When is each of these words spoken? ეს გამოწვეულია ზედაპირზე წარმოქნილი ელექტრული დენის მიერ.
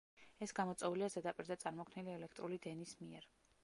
ეს 0.45 0.53
გამოწვეულია 0.59 1.11
ზედაპირზე 1.17 1.59
წარმოქნილი 1.67 2.17
ელექტრული 2.19 2.63
დენის 2.67 3.01
მიერ. 3.05 3.35